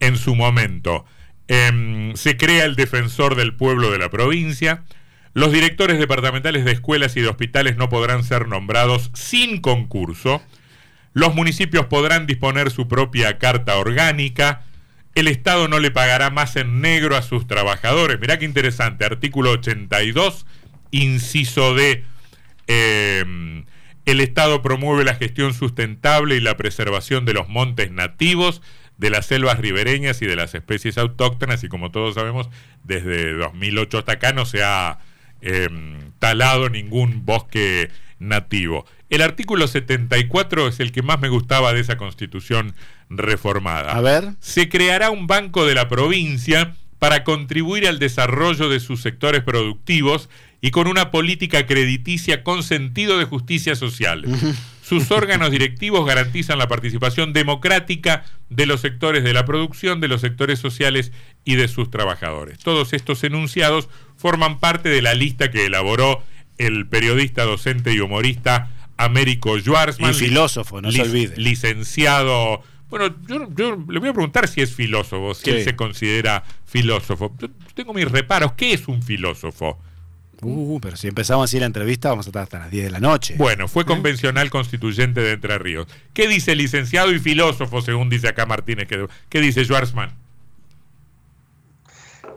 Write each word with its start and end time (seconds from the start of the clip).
en 0.00 0.16
su 0.16 0.34
momento. 0.34 1.04
Em, 1.48 2.14
se 2.14 2.36
crea 2.36 2.64
el 2.64 2.76
defensor 2.76 3.34
del 3.34 3.54
pueblo 3.54 3.90
de 3.90 3.98
la 3.98 4.10
provincia. 4.10 4.84
Los 5.34 5.52
directores 5.52 5.98
departamentales 5.98 6.64
de 6.64 6.72
escuelas 6.72 7.16
y 7.16 7.20
de 7.20 7.28
hospitales 7.28 7.76
no 7.76 7.88
podrán 7.88 8.24
ser 8.24 8.48
nombrados 8.48 9.10
sin 9.14 9.60
concurso. 9.60 10.42
Los 11.14 11.34
municipios 11.34 11.86
podrán 11.86 12.26
disponer 12.26 12.70
su 12.70 12.86
propia 12.86 13.38
carta 13.38 13.76
orgánica. 13.76 14.64
El 15.14 15.26
Estado 15.26 15.66
no 15.68 15.80
le 15.80 15.90
pagará 15.90 16.30
más 16.30 16.54
en 16.56 16.80
negro 16.80 17.16
a 17.16 17.22
sus 17.22 17.46
trabajadores. 17.46 18.20
Mirá 18.20 18.38
qué 18.38 18.44
interesante. 18.44 19.04
Artículo 19.04 19.52
82, 19.52 20.46
inciso 20.90 21.74
D. 21.74 22.04
Em, 22.66 23.64
el 24.04 24.20
Estado 24.20 24.62
promueve 24.62 25.04
la 25.04 25.14
gestión 25.14 25.54
sustentable 25.54 26.36
y 26.36 26.40
la 26.40 26.56
preservación 26.56 27.24
de 27.24 27.34
los 27.34 27.48
montes 27.48 27.90
nativos, 27.90 28.62
de 28.98 29.10
las 29.10 29.26
selvas 29.26 29.58
ribereñas 29.58 30.20
y 30.22 30.26
de 30.26 30.36
las 30.36 30.54
especies 30.54 30.98
autóctonas. 30.98 31.64
Y 31.64 31.68
como 31.68 31.90
todos 31.90 32.16
sabemos, 32.16 32.48
desde 32.84 33.32
2008 33.32 33.98
hasta 33.98 34.12
acá 34.12 34.32
no 34.32 34.44
se 34.44 34.62
ha 34.62 34.98
em, 35.40 36.10
talado 36.18 36.68
ningún 36.68 37.24
bosque 37.24 37.90
nativo. 38.18 38.84
El 39.08 39.22
artículo 39.22 39.68
74 39.68 40.68
es 40.68 40.80
el 40.80 40.92
que 40.92 41.02
más 41.02 41.20
me 41.20 41.28
gustaba 41.28 41.72
de 41.72 41.80
esa 41.80 41.96
constitución 41.96 42.74
reformada. 43.08 43.92
A 43.92 44.00
ver. 44.00 44.34
Se 44.40 44.68
creará 44.68 45.10
un 45.10 45.26
banco 45.26 45.64
de 45.64 45.74
la 45.74 45.88
provincia 45.88 46.74
para 46.98 47.24
contribuir 47.24 47.86
al 47.86 47.98
desarrollo 47.98 48.68
de 48.68 48.80
sus 48.80 49.00
sectores 49.00 49.42
productivos 49.42 50.28
y 50.60 50.72
con 50.72 50.88
una 50.88 51.10
política 51.10 51.66
crediticia 51.66 52.42
con 52.42 52.62
sentido 52.62 53.18
de 53.18 53.24
justicia 53.24 53.76
social. 53.76 54.24
Sus 54.88 55.10
órganos 55.10 55.50
directivos 55.50 56.06
garantizan 56.06 56.58
la 56.58 56.66
participación 56.66 57.34
democrática 57.34 58.24
de 58.48 58.64
los 58.64 58.80
sectores 58.80 59.22
de 59.22 59.34
la 59.34 59.44
producción, 59.44 60.00
de 60.00 60.08
los 60.08 60.22
sectores 60.22 60.58
sociales 60.58 61.12
y 61.44 61.56
de 61.56 61.68
sus 61.68 61.90
trabajadores. 61.90 62.58
Todos 62.60 62.94
estos 62.94 63.22
enunciados 63.22 63.90
forman 64.16 64.60
parte 64.60 64.88
de 64.88 65.02
la 65.02 65.12
lista 65.12 65.50
que 65.50 65.66
elaboró 65.66 66.22
el 66.56 66.86
periodista, 66.86 67.44
docente 67.44 67.92
y 67.92 68.00
humorista 68.00 68.70
Américo 68.96 69.58
Schwarzman. 69.58 70.12
Y 70.12 70.14
filósofo, 70.14 70.80
no 70.80 70.90
se 70.90 71.02
olvide. 71.02 71.36
Licenciado. 71.36 72.62
Bueno, 72.88 73.14
yo, 73.26 73.76
le 73.90 73.98
voy 73.98 74.08
a 74.08 74.14
preguntar 74.14 74.48
si 74.48 74.62
es 74.62 74.74
filósofo, 74.74 75.34
si 75.34 75.50
él 75.50 75.64
se 75.64 75.76
considera 75.76 76.44
filósofo. 76.64 77.36
tengo 77.74 77.92
mis 77.92 78.10
reparos. 78.10 78.52
¿Qué 78.52 78.72
es 78.72 78.88
un 78.88 79.02
filósofo? 79.02 79.78
Uh, 80.42 80.78
pero 80.80 80.96
si 80.96 81.08
empezamos 81.08 81.44
así 81.44 81.58
la 81.58 81.66
entrevista, 81.66 82.10
vamos 82.10 82.26
a 82.26 82.30
estar 82.30 82.42
hasta 82.42 82.58
las 82.58 82.70
10 82.70 82.84
de 82.84 82.90
la 82.90 83.00
noche. 83.00 83.34
Bueno, 83.36 83.66
fue 83.66 83.82
¿Eh? 83.82 83.86
convencional 83.86 84.50
constituyente 84.50 85.20
de 85.20 85.32
Entre 85.32 85.58
Ríos. 85.58 85.88
¿Qué 86.12 86.28
dice 86.28 86.54
licenciado 86.54 87.12
y 87.12 87.18
filósofo, 87.18 87.82
según 87.82 88.08
dice 88.08 88.28
acá 88.28 88.46
Martínez? 88.46 88.88
¿Qué 89.28 89.40
dice 89.40 89.64
Schwarzman? 89.64 90.12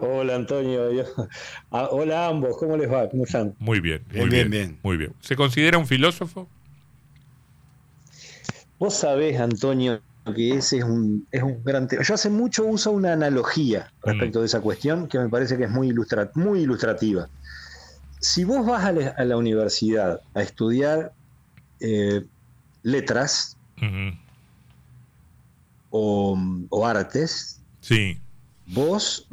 Hola 0.03 0.35
Antonio, 0.35 0.89
ah, 1.71 1.87
hola 1.91 2.25
a 2.25 2.29
ambos, 2.29 2.57
¿cómo 2.57 2.75
les 2.75 2.91
va? 2.91 3.07
¿Cómo 3.07 3.23
están? 3.23 3.53
Muy 3.59 3.79
bien, 3.79 4.01
muy 4.11 4.29
bien, 4.29 4.49
bien, 4.49 4.79
Muy 4.81 4.97
bien. 4.97 5.13
¿Se 5.19 5.35
considera 5.35 5.77
un 5.77 5.85
filósofo? 5.85 6.49
Vos 8.79 8.95
sabés, 8.95 9.39
Antonio, 9.39 10.01
que 10.35 10.55
ese 10.55 10.79
es 10.79 10.83
un, 10.83 11.27
es 11.31 11.43
un 11.43 11.63
gran 11.63 11.87
tema. 11.87 12.01
Yo 12.01 12.15
hace 12.15 12.31
mucho 12.31 12.65
uso 12.65 12.89
una 12.89 13.13
analogía 13.13 13.91
respecto 14.03 14.39
mm. 14.39 14.41
de 14.41 14.45
esa 14.47 14.59
cuestión 14.59 15.07
que 15.07 15.19
me 15.19 15.29
parece 15.29 15.55
que 15.55 15.65
es 15.65 15.69
muy, 15.69 15.93
muy 16.33 16.61
ilustrativa. 16.61 17.29
Si 18.21 18.43
vos 18.43 18.65
vas 18.65 18.85
a, 18.85 18.91
la, 18.91 19.37
universidad 19.37 20.21
a 20.33 20.41
estudiar 20.41 21.13
eh, 21.79 22.23
letras 22.83 23.57
o, 25.89 26.37
o, 26.69 26.85
artes, 26.85 27.61
sí. 27.81 28.19
vos 28.67 29.27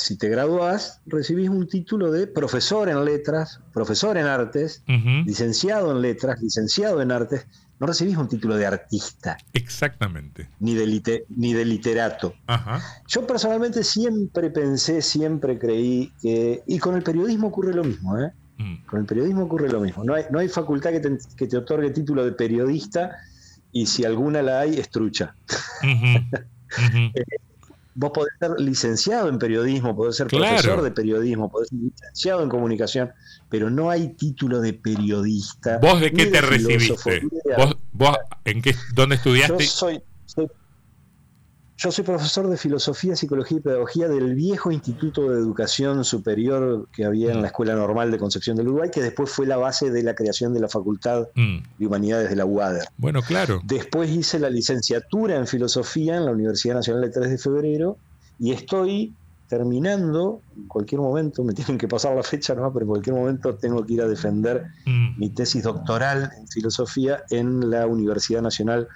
si 0.00 0.16
te 0.16 0.28
graduás, 0.28 1.00
recibís 1.04 1.50
un 1.50 1.68
título 1.68 2.10
de 2.10 2.26
profesor 2.26 2.88
en 2.88 3.04
letras, 3.04 3.60
profesor 3.72 4.16
en 4.16 4.26
artes, 4.26 4.82
licenciado 5.26 5.92
en 5.92 6.00
letras, 6.00 6.40
licenciado 6.40 7.02
en 7.02 7.12
artes. 7.12 7.46
No 7.80 7.86
recibís 7.86 8.16
un 8.16 8.28
título 8.28 8.56
de 8.56 8.66
artista. 8.66 9.38
Exactamente. 9.54 10.48
Ni 10.60 10.74
de, 10.74 11.24
ni 11.30 11.54
de 11.54 11.64
literato. 11.64 12.34
Yo 13.08 13.26
personalmente 13.26 13.82
siempre 13.82 14.50
pensé, 14.50 15.00
siempre 15.00 15.58
creí 15.58 16.12
que. 16.20 16.62
Y 16.66 16.78
con 16.78 16.94
el 16.94 17.02
periodismo 17.02 17.48
ocurre 17.48 17.72
lo 17.72 17.82
mismo, 17.82 18.18
¿eh? 18.18 18.32
Mm. 18.58 18.84
Con 18.84 19.00
el 19.00 19.06
periodismo 19.06 19.44
ocurre 19.44 19.70
lo 19.70 19.80
mismo. 19.80 20.04
No 20.04 20.14
hay, 20.14 20.24
no 20.30 20.38
hay 20.38 20.48
facultad 20.48 20.90
que 20.90 21.00
te, 21.00 21.18
que 21.36 21.46
te 21.46 21.56
otorgue 21.56 21.90
título 21.90 22.22
de 22.22 22.32
periodista 22.32 23.16
y 23.72 23.86
si 23.86 24.04
alguna 24.04 24.42
la 24.42 24.60
hay, 24.60 24.78
es 24.78 24.90
trucha. 24.90 25.34
vos 28.00 28.12
podés 28.12 28.32
ser 28.40 28.58
licenciado 28.58 29.28
en 29.28 29.38
periodismo, 29.38 29.94
podés 29.94 30.16
ser 30.16 30.26
profesor 30.26 30.80
de 30.80 30.90
periodismo, 30.90 31.50
podés 31.50 31.68
ser 31.68 31.78
licenciado 31.80 32.42
en 32.42 32.48
comunicación, 32.48 33.12
pero 33.50 33.68
no 33.68 33.90
hay 33.90 34.14
título 34.14 34.62
de 34.62 34.72
periodista. 34.72 35.78
¿Vos 35.82 36.00
de 36.00 36.10
qué 36.10 36.26
te 36.26 36.40
recibiste? 36.40 37.20
¿Vos, 37.92 38.16
en 38.46 38.62
qué, 38.62 38.74
dónde 38.94 39.16
estudiaste? 39.16 39.64
Yo 39.64 39.70
soy, 39.70 40.02
yo 41.80 41.90
soy 41.90 42.04
profesor 42.04 42.46
de 42.46 42.58
filosofía, 42.58 43.16
psicología 43.16 43.56
y 43.56 43.60
pedagogía 43.60 44.06
del 44.06 44.34
viejo 44.34 44.70
Instituto 44.70 45.30
de 45.30 45.38
Educación 45.38 46.04
Superior 46.04 46.86
que 46.92 47.06
había 47.06 47.30
en 47.30 47.36
la 47.36 47.44
mm. 47.44 47.46
Escuela 47.46 47.74
Normal 47.74 48.10
de 48.10 48.18
Concepción 48.18 48.58
del 48.58 48.68
Uruguay, 48.68 48.90
que 48.92 49.00
después 49.00 49.30
fue 49.30 49.46
la 49.46 49.56
base 49.56 49.90
de 49.90 50.02
la 50.02 50.14
creación 50.14 50.52
de 50.52 50.60
la 50.60 50.68
Facultad 50.68 51.28
mm. 51.34 51.58
de 51.78 51.86
Humanidades 51.86 52.28
de 52.28 52.36
la 52.36 52.44
UADER. 52.44 52.84
Bueno, 52.98 53.22
claro. 53.22 53.62
Después 53.64 54.10
hice 54.10 54.38
la 54.38 54.50
licenciatura 54.50 55.36
en 55.36 55.46
filosofía 55.46 56.18
en 56.18 56.26
la 56.26 56.32
Universidad 56.32 56.74
Nacional 56.74 57.00
de 57.00 57.08
3 57.08 57.30
de 57.30 57.38
Febrero 57.38 57.96
y 58.38 58.52
estoy 58.52 59.14
terminando, 59.48 60.42
en 60.58 60.68
cualquier 60.68 61.00
momento, 61.00 61.42
me 61.44 61.54
tienen 61.54 61.78
que 61.78 61.88
pasar 61.88 62.14
la 62.14 62.22
fecha, 62.22 62.54
¿no? 62.54 62.70
pero 62.74 62.84
en 62.84 62.90
cualquier 62.90 63.16
momento 63.16 63.54
tengo 63.54 63.86
que 63.86 63.94
ir 63.94 64.02
a 64.02 64.06
defender 64.06 64.66
mm. 64.84 65.18
mi 65.18 65.30
tesis 65.30 65.62
doctoral 65.62 66.30
en 66.38 66.46
filosofía 66.46 67.24
en 67.30 67.70
la 67.70 67.86
Universidad 67.86 68.42
Nacional 68.42 68.86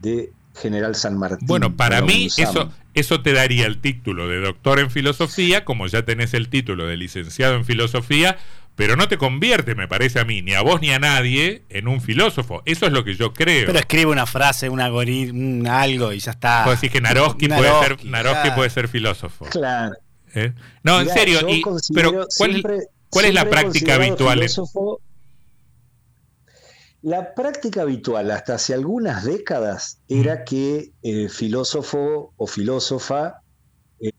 de 0.00 0.32
General 0.54 0.94
San 0.94 1.18
Martín. 1.18 1.46
Bueno, 1.46 1.76
para 1.76 2.02
mí 2.02 2.28
eso, 2.36 2.70
eso 2.94 3.22
te 3.22 3.32
daría 3.32 3.66
el 3.66 3.80
título 3.80 4.28
de 4.28 4.40
doctor 4.40 4.80
en 4.80 4.90
filosofía, 4.90 5.64
como 5.64 5.86
ya 5.86 6.04
tenés 6.04 6.34
el 6.34 6.48
título 6.48 6.86
de 6.86 6.96
licenciado 6.96 7.54
en 7.54 7.64
filosofía, 7.64 8.38
pero 8.74 8.96
no 8.96 9.08
te 9.08 9.18
convierte, 9.18 9.74
me 9.74 9.86
parece 9.86 10.20
a 10.20 10.24
mí, 10.24 10.42
ni 10.42 10.54
a 10.54 10.62
vos 10.62 10.80
ni 10.80 10.90
a 10.90 10.98
nadie, 10.98 11.62
en 11.68 11.88
un 11.88 12.00
filósofo. 12.00 12.62
Eso 12.64 12.86
es 12.86 12.92
lo 12.92 13.04
que 13.04 13.14
yo 13.14 13.32
creo. 13.32 13.66
Pero 13.66 13.78
escribe 13.78 14.10
una 14.10 14.26
frase, 14.26 14.68
una 14.68 14.86
algo 14.86 16.12
y 16.12 16.18
ya 16.18 16.32
está. 16.32 16.64
Puedo 16.64 16.76
decir 16.76 16.90
que 16.90 17.00
Naroski, 17.00 17.48
puede, 17.48 17.70
ser, 17.80 18.54
puede 18.54 18.70
ser 18.70 18.88
filósofo. 18.88 19.46
Claro. 19.46 19.94
¿Eh? 20.34 20.52
No, 20.82 21.00
en 21.00 21.08
serio. 21.10 21.40
pero 21.94 22.26
¿cuál, 22.38 22.62
¿cuál 23.10 23.24
es 23.26 23.34
la 23.34 23.48
práctica 23.48 23.96
habitual? 23.96 24.42
La 27.02 27.34
práctica 27.34 27.82
habitual 27.82 28.30
hasta 28.30 28.54
hace 28.54 28.74
algunas 28.74 29.24
décadas 29.24 30.00
era 30.08 30.44
que 30.44 30.92
el 31.02 31.30
filósofo 31.30 32.32
o 32.36 32.46
filósofa 32.46 33.42
eh, 34.00 34.12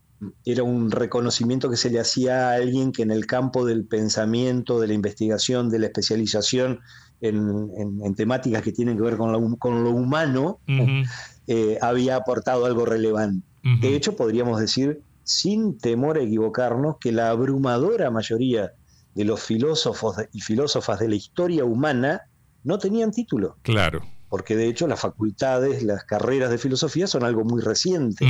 era 0.44 0.64
un 0.64 0.90
reconocimiento 0.90 1.70
que 1.70 1.78
se 1.78 1.88
le 1.88 1.98
hacía 1.98 2.50
a 2.50 2.54
alguien 2.56 2.92
que 2.92 3.02
en 3.02 3.10
el 3.10 3.24
campo 3.24 3.64
del 3.64 3.86
pensamiento, 3.86 4.80
de 4.80 4.88
la 4.88 4.94
investigación, 4.94 5.70
de 5.70 5.78
la 5.78 5.86
especialización 5.86 6.80
en, 7.22 8.14
temáticas 8.16 8.60
que 8.60 8.72
tienen 8.72 8.98
que 8.98 9.02
ver 9.02 9.16
con 9.16 9.32
lo, 9.32 9.56
con 9.56 9.82
lo 9.82 9.90
humano, 9.90 10.60
eh, 11.46 11.78
había 11.80 12.16
aportado 12.16 12.66
algo 12.66 12.84
relevante. 12.84 13.46
De 13.80 13.96
hecho, 13.96 14.14
podríamos 14.14 14.60
decir, 14.60 15.00
sin 15.22 15.78
temor 15.78 16.18
a 16.18 16.22
equivocarnos, 16.22 16.96
que 17.00 17.12
la 17.12 17.30
abrumadora 17.30 18.10
mayoría 18.10 18.72
de 19.14 19.24
los 19.24 19.40
filósofos 19.40 20.16
y 20.32 20.42
filósofas 20.42 20.98
de 20.98 21.08
la 21.08 21.14
historia 21.14 21.64
humana 21.64 22.24
no 22.64 22.78
tenían 22.78 23.12
título. 23.12 23.56
Claro. 23.62 24.02
Porque 24.28 24.56
de 24.56 24.66
hecho 24.66 24.88
las 24.88 25.00
facultades, 25.00 25.82
las 25.84 26.04
carreras 26.04 26.50
de 26.50 26.58
filosofía 26.58 27.06
son 27.06 27.22
algo 27.22 27.44
muy 27.44 27.62
reciente. 27.62 28.26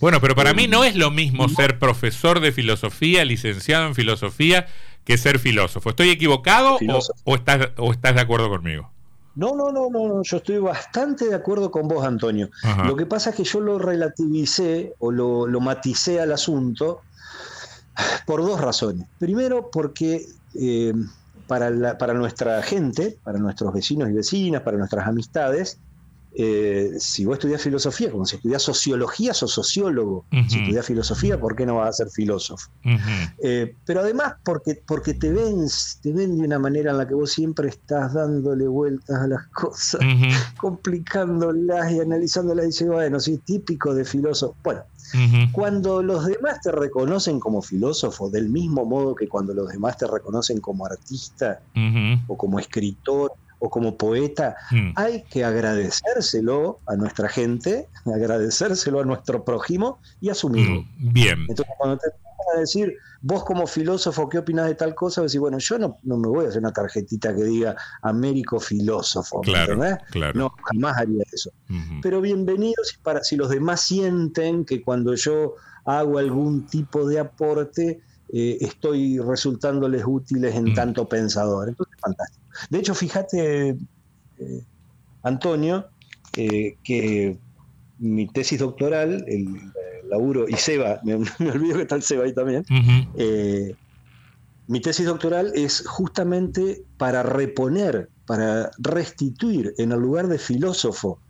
Bueno, 0.00 0.20
pero 0.20 0.34
para 0.34 0.52
mí 0.52 0.66
no 0.66 0.82
es 0.82 0.96
lo 0.96 1.12
mismo 1.12 1.48
ser 1.48 1.78
profesor 1.78 2.40
de 2.40 2.50
filosofía, 2.50 3.24
licenciado 3.24 3.86
en 3.86 3.94
filosofía, 3.94 4.66
que 5.04 5.16
ser 5.16 5.38
filósofo. 5.38 5.90
¿Estoy 5.90 6.10
equivocado 6.10 6.78
o, 7.24 7.34
estás, 7.36 7.68
o 7.76 7.92
estás 7.92 8.14
de 8.16 8.20
acuerdo 8.20 8.48
conmigo? 8.48 8.90
No, 9.36 9.54
no, 9.54 9.70
no, 9.72 9.90
no, 9.90 10.22
yo 10.22 10.36
estoy 10.36 10.58
bastante 10.58 11.28
de 11.28 11.34
acuerdo 11.34 11.70
con 11.70 11.88
vos, 11.88 12.04
Antonio. 12.04 12.50
Lo 12.84 12.96
que 12.96 13.06
pasa 13.06 13.30
es 13.30 13.36
que 13.36 13.44
yo 13.44 13.60
lo 13.60 13.78
relativicé 13.78 14.94
o 14.98 15.12
lo, 15.12 15.46
lo 15.46 15.60
maticé 15.60 16.20
al 16.20 16.32
asunto 16.32 17.02
por 18.26 18.42
dos 18.42 18.60
razones. 18.60 19.06
Primero, 19.18 19.70
porque 19.70 20.24
eh, 20.54 20.92
para, 21.46 21.98
para 21.98 22.14
nuestra 22.14 22.62
gente, 22.62 23.18
para 23.22 23.38
nuestros 23.38 23.72
vecinos 23.72 24.08
y 24.08 24.12
vecinas, 24.12 24.62
para 24.62 24.76
nuestras 24.76 25.06
amistades, 25.06 25.78
eh, 26.36 26.94
si 26.98 27.24
vos 27.24 27.34
estudias 27.34 27.62
filosofía, 27.62 28.10
como 28.10 28.26
si 28.26 28.36
estudias 28.36 28.62
sociología, 28.62 29.32
sos 29.32 29.52
sociólogo. 29.52 30.24
Si 30.48 30.58
estudias 30.58 30.84
filosofía, 30.84 31.38
¿por 31.38 31.54
qué 31.54 31.64
no 31.64 31.76
vas 31.76 31.90
a 31.90 31.92
ser 31.92 32.10
filósofo? 32.10 32.70
Eh, 33.38 33.76
pero 33.84 34.00
además 34.00 34.34
porque, 34.44 34.82
porque 34.86 35.14
te, 35.14 35.32
ven, 35.32 35.66
te 36.02 36.12
ven 36.12 36.36
de 36.36 36.44
una 36.44 36.58
manera 36.58 36.90
en 36.90 36.98
la 36.98 37.06
que 37.06 37.14
vos 37.14 37.30
siempre 37.30 37.68
estás 37.68 38.14
dándole 38.14 38.66
vueltas 38.66 39.16
a 39.16 39.26
las 39.28 39.46
cosas, 39.54 40.00
complicándolas 40.58 41.92
y 41.92 42.00
analizándolas 42.00 42.64
y 42.64 42.68
dices, 42.68 42.88
bueno, 42.88 43.20
sí, 43.20 43.38
típico 43.38 43.94
de 43.94 44.04
filósofo. 44.04 44.56
Bueno, 44.64 44.82
cuando 45.52 46.02
los 46.02 46.26
demás 46.26 46.60
te 46.62 46.72
reconocen 46.72 47.38
como 47.38 47.62
filósofo, 47.62 48.28
del 48.28 48.48
mismo 48.48 48.84
modo 48.84 49.14
que 49.14 49.28
cuando 49.28 49.54
los 49.54 49.68
demás 49.68 49.98
te 49.98 50.06
reconocen 50.08 50.60
como 50.60 50.86
artista 50.86 51.60
o 52.26 52.36
como 52.36 52.58
escritor, 52.58 53.32
o 53.64 53.70
como 53.70 53.96
poeta, 53.96 54.56
hmm. 54.70 54.90
hay 54.94 55.22
que 55.22 55.42
agradecérselo 55.42 56.80
a 56.86 56.96
nuestra 56.96 57.30
gente, 57.30 57.88
agradecérselo 58.04 59.00
a 59.00 59.04
nuestro 59.04 59.42
prójimo 59.42 60.00
y 60.20 60.28
asumirlo. 60.28 60.82
Hmm, 60.82 61.12
bien. 61.12 61.40
Entonces, 61.48 61.74
cuando 61.78 61.96
te 61.96 62.10
a 62.54 62.60
decir, 62.60 62.94
vos 63.22 63.42
como 63.42 63.66
filósofo, 63.66 64.28
¿qué 64.28 64.36
opinas 64.36 64.66
de 64.66 64.74
tal 64.74 64.94
cosa? 64.94 65.22
Decir, 65.22 65.40
bueno, 65.40 65.58
yo 65.58 65.78
no, 65.78 65.96
no 66.02 66.18
me 66.18 66.28
voy 66.28 66.44
a 66.44 66.48
hacer 66.48 66.60
una 66.60 66.72
tarjetita 66.72 67.34
que 67.34 67.44
diga 67.44 67.74
Américo 68.02 68.60
filósofo, 68.60 69.40
claro, 69.40 69.76
No, 70.34 70.52
jamás 70.70 70.98
haría 70.98 71.24
eso. 71.32 71.50
Pero 72.02 72.20
bienvenidos 72.20 72.98
para, 73.02 73.24
si 73.24 73.36
los 73.36 73.48
demás 73.48 73.80
sienten 73.80 74.66
que 74.66 74.82
cuando 74.82 75.14
yo 75.14 75.54
hago 75.86 76.18
algún 76.18 76.66
tipo 76.66 77.08
de 77.08 77.18
aporte, 77.18 78.02
eh, 78.30 78.58
estoy 78.60 79.18
resultándoles 79.18 80.02
útiles 80.06 80.54
en 80.54 80.72
hmm. 80.72 80.74
tanto 80.74 81.08
pensador. 81.08 81.70
Entonces, 81.70 81.96
fantástico. 81.98 82.43
De 82.70 82.78
hecho, 82.78 82.94
fíjate, 82.94 83.76
eh, 84.38 84.64
Antonio, 85.22 85.86
eh, 86.36 86.76
que 86.82 87.38
mi 87.98 88.26
tesis 88.26 88.58
doctoral, 88.58 89.24
el, 89.26 89.46
laburo, 90.08 90.48
y 90.48 90.54
Seba, 90.54 91.00
me, 91.04 91.14
olvido 91.14 91.76
que 91.76 91.82
está 91.82 91.94
el 91.94 92.02
Seba 92.02 92.24
ahí 92.24 92.34
también, 92.34 92.64
eh, 93.16 93.74
mi 94.66 94.80
tesis 94.80 95.06
doctoral 95.06 95.52
es 95.54 95.86
justamente 95.86 96.82
para 96.96 97.22
reponer, 97.22 98.08
para 98.26 98.70
restituir 98.78 99.74
en 99.78 99.92
el 99.92 99.98
lugar 99.98 100.28
de 100.28 100.38
filósofo 100.38 101.20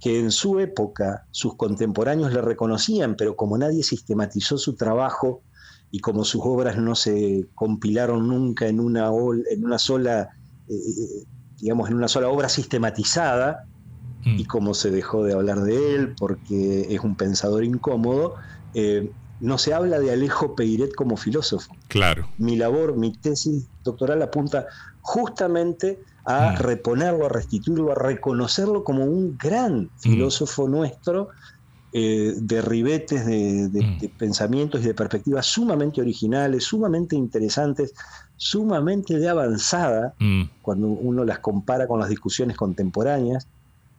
que 0.00 0.18
en 0.18 0.30
su 0.30 0.58
época 0.58 1.26
sus 1.30 1.56
contemporáneos 1.56 2.32
le 2.32 2.40
reconocían, 2.40 3.16
pero 3.16 3.36
como 3.36 3.58
nadie 3.58 3.82
sistematizó 3.82 4.58
su 4.58 4.74
trabajo 4.74 5.42
y 5.90 6.00
como 6.00 6.24
sus 6.24 6.40
obras 6.44 6.78
no 6.78 6.94
se 6.94 7.46
compilaron 7.54 8.28
nunca 8.28 8.66
en 8.66 8.80
una, 8.80 9.10
en 9.50 9.64
una 9.64 9.78
sola 9.78 10.30
eh, 10.70 11.24
digamos, 11.58 11.88
en 11.90 11.96
una 11.96 12.08
sola 12.08 12.28
obra 12.28 12.48
sistematizada, 12.48 13.66
mm. 14.24 14.38
y 14.38 14.44
como 14.44 14.74
se 14.74 14.90
dejó 14.90 15.24
de 15.24 15.34
hablar 15.34 15.60
de 15.60 15.94
él 15.94 16.14
porque 16.18 16.86
es 16.94 17.00
un 17.00 17.16
pensador 17.16 17.64
incómodo, 17.64 18.36
eh, 18.74 19.10
no 19.40 19.58
se 19.58 19.72
habla 19.72 19.98
de 19.98 20.12
Alejo 20.12 20.54
Peiret 20.54 20.94
como 20.94 21.16
filósofo. 21.16 21.74
Claro. 21.88 22.28
Mi 22.38 22.56
labor, 22.56 22.96
mi 22.96 23.12
tesis 23.12 23.66
doctoral 23.82 24.22
apunta 24.22 24.66
justamente 25.00 25.98
a 26.24 26.52
mm. 26.52 26.56
reponerlo, 26.58 27.26
a 27.26 27.28
restituirlo, 27.30 27.92
a 27.92 27.94
reconocerlo 27.94 28.84
como 28.84 29.04
un 29.04 29.36
gran 29.38 29.84
mm. 29.84 29.90
filósofo 29.98 30.68
nuestro, 30.68 31.30
eh, 31.92 32.34
de 32.36 32.62
ribetes 32.62 33.26
de, 33.26 34.12
pensamientos 34.16 34.80
y 34.80 34.84
de 34.84 34.94
perspectivas 34.94 35.44
sumamente 35.46 36.00
originales, 36.00 36.62
sumamente 36.62 37.16
interesantes, 37.16 37.94
sumamente 38.40 39.18
de 39.18 39.28
avanzada, 39.28 40.14
mm. 40.18 40.44
cuando 40.62 40.86
uno 40.86 41.26
las 41.26 41.40
compara 41.40 41.86
con 41.86 42.00
las 42.00 42.08
discusiones 42.08 42.56
contemporáneas. 42.56 43.46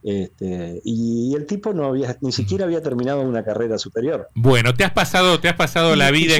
Este, 0.02 0.80
y 0.82 1.32
el 1.36 1.46
tipo 1.46 1.72
no 1.72 1.84
había 1.84 2.16
ni 2.22 2.32
siquiera 2.32 2.64
había 2.64 2.82
terminado 2.82 3.20
una 3.20 3.44
carrera 3.44 3.78
superior. 3.78 4.28
Bueno, 4.34 4.74
te 4.74 4.82
has 4.82 4.90
pasado, 4.90 5.38
te 5.38 5.48
has 5.48 5.54
pasado 5.54 5.94
la 5.94 6.10
vida 6.10 6.34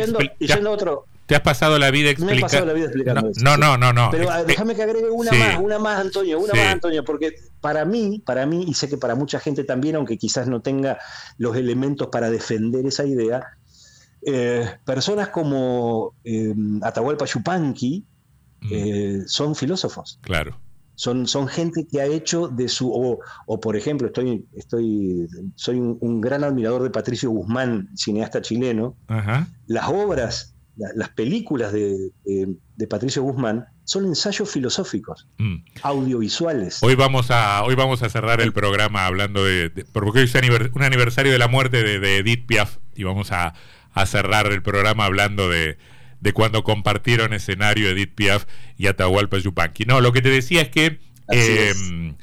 otro, 0.69 1.06
te 1.26 1.37
has 1.37 1.43
pasado 1.43 1.78
la 1.78 1.93
vida 1.93 2.10
explicando. 2.10 3.31
No, 3.40 3.56
no, 3.56 3.78
no, 3.78 3.93
no, 3.93 4.08
Pero 4.10 4.28
ah, 4.28 4.43
déjame 4.43 4.75
que 4.75 4.82
agregue 4.82 5.08
una 5.08 5.31
más, 5.31 5.60
una 5.60 5.78
más, 5.78 6.00
Antonio, 6.00 6.40
una 6.40 6.55
más, 6.55 6.72
Antonio, 6.72 7.05
porque 7.05 7.37
para 7.60 7.84
mí, 7.84 8.20
para 8.26 8.46
mí, 8.46 8.64
y 8.66 8.75
sé 8.75 8.88
que 8.88 8.96
para 8.96 9.14
mucha 9.14 9.38
gente 9.38 9.62
también, 9.62 9.94
aunque 9.94 10.19
quizás 10.19 10.48
no 10.48 10.60
tenga 10.60 10.98
los 11.38 11.56
elementos 11.56 12.08
para 12.08 12.31
defender 12.31 12.84
esa 12.84 13.05
idea, 13.05 13.56
eh, 14.24 14.69
personas 14.84 15.28
como 15.28 16.14
eh, 16.24 16.54
Atahualpa 16.82 17.24
Yupanqui 17.24 18.04
mm. 18.60 18.69
eh, 18.70 19.22
son 19.26 19.56
filósofos. 19.56 20.20
Claro. 20.22 20.58
Son, 20.94 21.26
son, 21.26 21.48
gente 21.48 21.86
que 21.90 22.00
ha 22.00 22.04
hecho 22.04 22.48
de 22.48 22.69
su, 22.69 22.92
o, 22.92 23.60
por 23.60 23.76
ejemplo, 23.76 24.06
estoy, 24.06 24.46
estoy, 24.54 25.26
soy 25.56 25.78
un, 25.78 26.20
gran 26.20 26.44
admirador 26.44 26.82
de 26.82 26.90
Patricio 26.90 27.30
Guzmán, 27.30 27.88
cineasta 27.96 28.42
chileno. 28.42 28.94
Las 29.66 29.88
obras, 29.88 30.54
las 30.76 31.08
películas 31.08 31.72
de, 31.72 32.12
Patricio 32.88 33.22
Guzmán 33.22 33.66
son 33.84 34.04
ensayos 34.04 34.48
filosóficos, 34.50 35.26
mm. 35.38 35.56
audiovisuales. 35.82 36.82
Hoy 36.82 36.94
vamos 36.94 37.30
a, 37.30 37.64
hoy 37.64 37.74
vamos 37.74 38.02
a 38.02 38.10
cerrar 38.10 38.40
el 38.40 38.52
programa 38.52 39.06
hablando 39.06 39.44
de, 39.44 39.70
porque 39.92 40.20
hoy 40.20 40.24
es 40.26 40.34
un 40.74 40.82
aniversario 40.82 41.32
de 41.32 41.38
la 41.38 41.48
muerte 41.48 41.82
de 41.82 42.19
Edith 42.19 42.46
Piaf 42.46 42.76
y 42.94 43.02
vamos 43.02 43.32
a, 43.32 43.54
a 43.93 44.06
cerrar 44.06 44.47
el 44.53 44.62
programa 44.62 45.05
hablando 45.05 45.49
de, 45.49 45.79
de 46.21 46.33
cuando 46.33 46.62
compartieron 46.65 47.33
escenario 47.33 47.91
Edith 47.91 48.15
Piaf 48.15 48.44
y 48.79 48.87
Atahualpa 48.87 49.39
Yupanqui. 49.39 49.85
No, 49.85 50.00
lo 50.00 50.12
que 50.12 50.23
te 50.23 50.31
decía 50.31 50.62
es 50.62 50.69
que 50.69 51.00
em, 51.29 52.15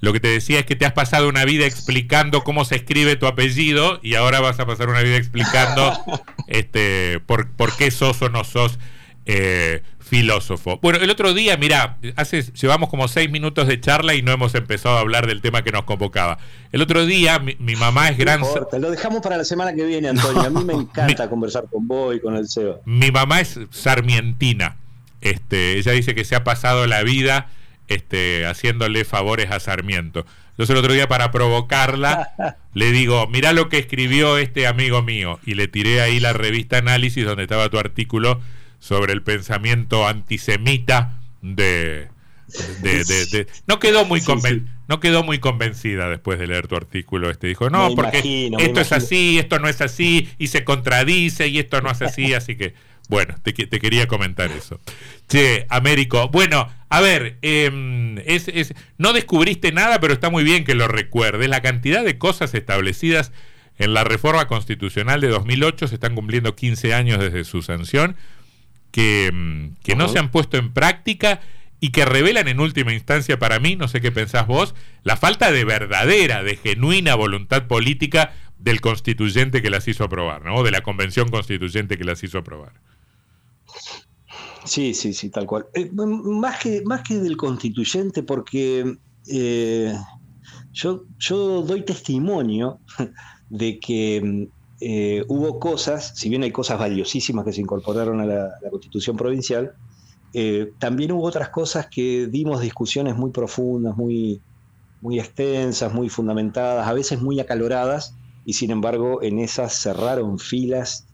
lo 0.00 0.12
que 0.12 0.20
te 0.20 0.28
decía 0.28 0.60
es 0.60 0.66
que 0.66 0.76
te 0.76 0.86
has 0.86 0.92
pasado 0.92 1.28
una 1.28 1.44
vida 1.44 1.66
explicando 1.66 2.44
cómo 2.44 2.64
se 2.64 2.76
escribe 2.76 3.16
tu 3.16 3.26
apellido 3.26 3.98
y 4.02 4.14
ahora 4.14 4.40
vas 4.40 4.60
a 4.60 4.66
pasar 4.66 4.88
una 4.88 5.02
vida 5.02 5.16
explicando 5.16 5.92
este 6.46 7.20
por, 7.20 7.50
por 7.50 7.76
qué 7.76 7.90
sos 7.90 8.22
o 8.22 8.28
no 8.28 8.44
sos 8.44 8.78
eh, 9.26 9.82
filósofo. 10.08 10.78
Bueno, 10.80 10.98
el 10.98 11.10
otro 11.10 11.34
día, 11.34 11.56
mira, 11.56 11.98
hace, 12.16 12.42
llevamos 12.42 12.88
como 12.88 13.08
seis 13.08 13.30
minutos 13.30 13.68
de 13.68 13.80
charla 13.80 14.14
y 14.14 14.22
no 14.22 14.32
hemos 14.32 14.54
empezado 14.54 14.96
a 14.96 15.00
hablar 15.00 15.26
del 15.26 15.42
tema 15.42 15.62
que 15.62 15.70
nos 15.70 15.84
convocaba. 15.84 16.38
El 16.72 16.82
otro 16.82 17.06
día, 17.06 17.38
mi, 17.38 17.76
mamá 17.76 18.08
es 18.08 18.18
gran... 18.18 18.40
lo 18.40 18.90
dejamos 18.90 19.22
para 19.22 19.36
la 19.36 19.44
semana 19.44 19.74
que 19.74 19.84
viene, 19.84 20.08
Antonio. 20.08 20.42
a 20.42 20.50
mí 20.50 20.64
me 20.64 20.72
encanta 20.74 21.28
conversar 21.28 21.64
con 21.70 21.86
vos 21.86 22.16
y 22.16 22.20
con 22.20 22.36
el 22.36 22.48
CEO. 22.48 22.80
Mi 22.84 23.10
mamá 23.10 23.40
es 23.40 23.58
sarmientina. 23.70 24.76
Este, 25.20 25.78
ella 25.78 25.92
dice 25.92 26.14
que 26.14 26.24
se 26.24 26.36
ha 26.36 26.44
pasado 26.44 26.86
la 26.86 27.02
vida 27.02 27.48
este, 27.88 28.46
haciéndole 28.46 29.04
favores 29.04 29.50
a 29.50 29.60
Sarmiento. 29.60 30.24
Entonces 30.50 30.70
el 30.70 30.78
otro 30.78 30.92
día 30.92 31.08
para 31.08 31.30
provocarla 31.30 32.56
le 32.74 32.90
digo, 32.90 33.26
mira 33.28 33.52
lo 33.52 33.68
que 33.68 33.78
escribió 33.78 34.38
este 34.38 34.66
amigo 34.66 35.02
mío 35.02 35.38
y 35.46 35.54
le 35.54 35.68
tiré 35.68 36.00
ahí 36.00 36.20
la 36.20 36.32
revista 36.32 36.78
Análisis 36.78 37.24
donde 37.24 37.44
estaba 37.44 37.68
tu 37.68 37.78
artículo 37.78 38.40
sobre 38.78 39.12
el 39.12 39.22
pensamiento 39.22 40.06
antisemita 40.06 41.18
de, 41.42 42.08
no 43.66 43.78
quedó 43.78 44.04
muy 44.04 44.22
no 44.88 45.00
quedó 45.00 45.22
muy 45.22 45.38
convencida 45.38 46.08
después 46.08 46.38
de 46.38 46.46
leer 46.46 46.66
tu 46.66 46.76
artículo 46.76 47.30
este. 47.30 47.48
Dijo 47.48 47.68
no 47.68 47.94
porque 47.94 48.50
esto 48.58 48.80
es 48.80 48.92
así 48.92 49.38
esto 49.38 49.58
no 49.58 49.68
es 49.68 49.80
así 49.80 50.28
y 50.38 50.48
se 50.48 50.64
contradice 50.64 51.48
y 51.48 51.58
esto 51.58 51.80
no 51.82 51.90
es 51.90 52.00
así 52.00 52.32
así 52.34 52.56
que 52.56 52.74
bueno 53.08 53.34
te, 53.42 53.52
te 53.52 53.80
quería 53.80 54.06
comentar 54.06 54.50
eso. 54.50 54.80
Che 55.28 55.66
Américo 55.68 56.28
bueno 56.28 56.68
a 56.88 57.00
ver 57.00 57.36
em, 57.42 58.18
es, 58.18 58.48
es, 58.48 58.74
no 58.96 59.12
descubriste 59.12 59.72
nada 59.72 60.00
pero 60.00 60.14
está 60.14 60.30
muy 60.30 60.44
bien 60.44 60.64
que 60.64 60.74
lo 60.74 60.88
recuerdes. 60.88 61.48
La 61.50 61.60
cantidad 61.60 62.02
de 62.02 62.16
cosas 62.16 62.54
establecidas 62.54 63.32
en 63.76 63.92
la 63.92 64.04
reforma 64.04 64.48
constitucional 64.48 65.20
de 65.20 65.28
2008 65.28 65.88
se 65.88 65.94
están 65.94 66.14
cumpliendo 66.14 66.56
15 66.56 66.94
años 66.94 67.20
desde 67.20 67.44
su 67.44 67.62
sanción 67.62 68.16
que, 68.90 69.30
mm, 69.32 69.76
que 69.82 69.96
no 69.96 70.08
se 70.08 70.18
han 70.18 70.30
puesto 70.30 70.56
en 70.56 70.72
práctica 70.72 71.40
y 71.80 71.90
que 71.90 72.04
revelan 72.04 72.48
en 72.48 72.60
última 72.60 72.92
instancia 72.92 73.38
para 73.38 73.60
mí, 73.60 73.76
no 73.76 73.88
sé 73.88 74.00
qué 74.00 74.10
pensás 74.10 74.46
vos, 74.46 74.74
la 75.04 75.16
falta 75.16 75.52
de 75.52 75.64
verdadera, 75.64 76.42
de 76.42 76.56
genuina 76.56 77.14
voluntad 77.14 77.66
política 77.66 78.32
del 78.58 78.80
constituyente 78.80 79.62
que 79.62 79.70
las 79.70 79.86
hizo 79.86 80.04
aprobar, 80.04 80.44
¿no? 80.44 80.62
De 80.62 80.70
la 80.70 80.82
convención 80.82 81.28
constituyente 81.28 81.96
que 81.96 82.04
las 82.04 82.22
hizo 82.24 82.38
aprobar. 82.38 82.72
Sí, 84.64 84.94
sí, 84.94 85.12
sí, 85.12 85.30
tal 85.30 85.46
cual. 85.46 85.66
Eh, 85.74 85.90
más, 85.92 86.58
que, 86.58 86.82
más 86.84 87.02
que 87.02 87.16
del 87.16 87.36
constituyente, 87.36 88.22
porque 88.22 88.98
eh, 89.28 89.94
yo, 90.72 91.04
yo 91.18 91.62
doy 91.62 91.84
testimonio 91.84 92.80
de 93.50 93.78
que 93.78 94.20
mm, 94.22 94.57
eh, 94.80 95.24
hubo 95.28 95.58
cosas, 95.58 96.12
si 96.14 96.28
bien 96.28 96.42
hay 96.42 96.52
cosas 96.52 96.78
valiosísimas 96.78 97.44
que 97.44 97.52
se 97.52 97.60
incorporaron 97.60 98.20
a 98.20 98.26
la, 98.26 98.50
constitución 98.70 99.16
provincial, 99.16 99.72
eh, 100.34 100.72
también 100.78 101.12
hubo 101.12 101.24
otras 101.24 101.48
cosas 101.48 101.88
que 101.88 102.26
dimos 102.26 102.60
discusiones 102.60 103.16
muy 103.16 103.30
profundas, 103.30 103.96
muy, 103.96 104.40
muy 105.00 105.18
extensas, 105.18 105.92
muy 105.92 106.08
fundamentadas, 106.08 106.86
a 106.86 106.92
veces 106.92 107.20
muy 107.20 107.40
acaloradas, 107.40 108.14
y 108.44 108.52
sin 108.52 108.70
embargo 108.70 109.22
en 109.22 109.40
esas 109.40 109.74
cerraron 109.74 110.38
filas 110.38 111.06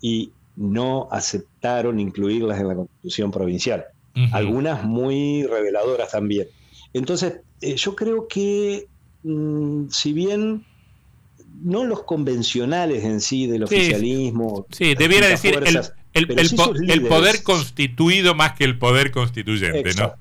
y 0.00 0.32
no 0.56 1.08
aceptaron 1.10 2.00
incluirlas 2.00 2.58
en 2.60 2.68
la 2.68 2.74
constitución 2.74 3.30
provincial. 3.30 3.84
Algunas 4.32 4.84
muy 4.84 5.44
reveladoras 5.44 6.10
también. 6.10 6.48
Entonces, 6.92 7.40
eh, 7.60 7.76
yo 7.76 7.94
creo 7.94 8.26
que 8.28 8.86
mm, 9.22 9.88
si 9.88 10.12
bien 10.12 10.66
no 11.62 11.84
los 11.84 12.02
convencionales 12.04 13.04
en 13.04 13.20
sí 13.20 13.46
del 13.46 13.64
oficialismo. 13.64 14.66
Sí, 14.70 14.94
debiera 14.94 15.28
decir 15.28 15.60
el, 16.12 17.06
poder 17.06 17.42
constituido 17.42 18.34
más 18.34 18.52
que 18.54 18.64
el 18.64 18.78
poder 18.78 19.10
constituyente, 19.10 19.94
¿no? 19.94 20.14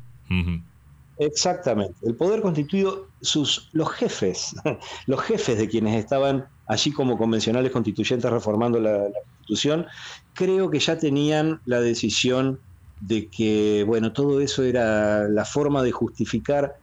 Exactamente. 1.20 1.96
El 2.04 2.16
poder 2.16 2.42
constituido, 2.42 3.10
sus, 3.22 3.70
los 3.74 3.90
jefes, 3.90 4.56
los 5.06 5.22
jefes 5.22 5.58
de 5.58 5.68
quienes 5.68 6.00
estaban 6.00 6.48
allí 6.68 6.92
como 6.92 7.18
convencionales 7.18 7.72
constituyentes 7.72 8.32
reformando 8.32 8.80
la, 8.80 8.92
la 8.92 9.20
Constitución, 9.38 9.86
creo 10.34 10.70
que 10.70 10.80
ya 10.80 10.98
tenían 10.98 11.60
la 11.66 11.82
decisión 11.82 12.60
de 13.02 13.28
que, 13.28 13.84
bueno, 13.86 14.14
todo 14.14 14.40
eso 14.40 14.64
era 14.64 15.28
la 15.28 15.44
forma 15.44 15.84
de 15.84 15.92
justificar 15.92 16.79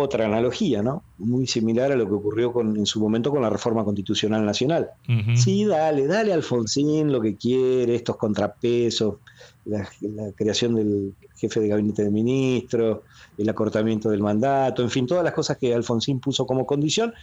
otra 0.00 0.26
analogía, 0.26 0.82
¿no? 0.82 1.02
Muy 1.18 1.46
similar 1.46 1.92
a 1.92 1.96
lo 1.96 2.06
que 2.06 2.14
ocurrió 2.14 2.52
con, 2.52 2.76
en 2.76 2.86
su 2.86 3.00
momento 3.00 3.30
con 3.30 3.42
la 3.42 3.50
reforma 3.50 3.84
constitucional 3.84 4.44
nacional. 4.44 4.90
Sí, 5.36 5.64
dale, 5.64 6.06
dale 6.06 6.32
a 6.32 6.34
Alfonsín 6.34 7.12
lo 7.12 7.20
que 7.20 7.36
quiere, 7.36 7.94
estos 7.94 8.16
contrapesos, 8.16 9.16
la, 9.64 9.88
creación 10.34 10.74
del 10.74 11.14
jefe 11.36 11.60
de 11.60 11.68
gabinete 11.68 12.04
de 12.04 12.10
ministros, 12.10 13.00
el 13.38 13.48
acortamiento 13.48 14.10
del 14.10 14.20
mandato, 14.20 14.82
en 14.82 14.90
fin, 14.90 15.06
todas 15.06 15.24
las 15.24 15.32
cosas 15.32 15.56
que 15.58 15.74
Alfonsín 15.74 16.20
puso 16.20 16.46
como 16.46 16.66
condición, 16.66 17.14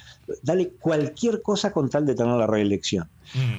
dale 0.42 0.70
cualquier 0.80 1.42
cosa 1.42 1.72
con 1.72 1.90
tal 1.90 2.06
de 2.06 2.16
tener 2.16 2.36
la 2.36 2.48
reelección. 2.48 3.08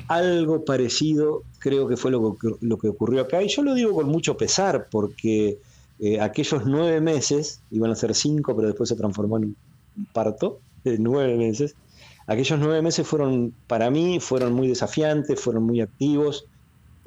Algo 0.09 0.65
parecido 0.65 1.43
creo 1.59 1.87
que 1.87 1.97
fue 1.97 2.11
lo 2.11 2.37
que, 2.37 2.55
lo 2.61 2.79
que 2.79 2.89
ocurrió 2.89 3.23
acá, 3.23 3.43
y 3.43 3.49
yo 3.49 3.63
lo 3.63 3.75
digo 3.75 3.93
con 3.93 4.09
mucho 4.09 4.37
pesar, 4.37 4.89
porque 4.91 5.59
eh, 6.00 6.21
aquellos 6.21 6.64
nueve 6.64 7.00
meses, 7.00 7.61
iban 7.71 7.90
a 7.90 7.95
ser 7.95 8.14
cinco, 8.14 8.55
pero 8.55 8.69
después 8.69 8.88
se 8.88 8.97
transformó 8.97 9.38
en 9.38 9.45
un 9.97 10.07
parto, 10.12 10.61
de 10.85 10.99
nueve 10.99 11.37
meses, 11.37 11.75
aquellos 12.26 12.59
nueve 12.59 12.83
meses 12.83 13.07
fueron, 13.07 13.52
para 13.67 13.90
mí, 13.90 14.21
fueron 14.21 14.52
muy 14.52 14.69
desafiantes, 14.69 15.40
fueron 15.40 15.64
muy 15.64 15.81
activos. 15.81 16.47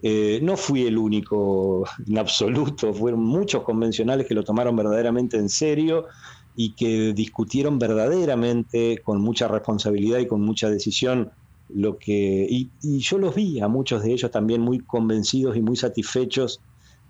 Eh, 0.04 0.40
no 0.42 0.58
fui 0.58 0.88
el 0.88 0.98
único 0.98 1.86
en 2.08 2.18
absoluto, 2.18 2.94
fueron 2.94 3.22
muchos 3.22 3.64
convencionales 3.64 4.28
que 4.28 4.34
lo 4.34 4.44
tomaron 4.44 4.76
verdaderamente 4.76 5.38
en 5.38 5.48
serio 5.48 6.08
y 6.56 6.74
que 6.74 7.14
discutieron 7.14 7.80
verdaderamente 7.80 9.00
con 9.04 9.22
mucha 9.22 9.48
responsabilidad 9.48 10.20
y 10.20 10.28
con 10.28 10.42
mucha 10.42 10.70
decisión 10.70 11.32
lo 11.74 11.98
que 11.98 12.48
y, 12.50 12.70
yo 13.00 13.18
los 13.18 13.36
vi 13.36 13.62
a 13.62 13.68
muchos 13.68 14.04
de 14.04 14.12
ellos 14.12 14.30
también 14.32 14.60
muy 14.60 14.80
convencidos 14.80 15.56
y 15.56 15.62
muy 15.62 15.78
satisfechos 15.78 16.60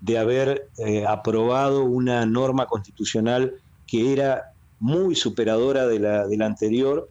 de 0.02 0.18
haber 0.18 0.68
eh, 0.78 1.04
aprobado 1.06 1.84
una 1.84 2.26
norma 2.26 2.66
constitucional 2.66 3.54
que 3.86 4.12
era 4.12 4.52
muy 4.80 5.14
superadora 5.14 5.86
de 5.86 6.00
la, 6.00 6.26
de 6.26 6.36
la 6.36 6.46
anterior. 6.46 7.08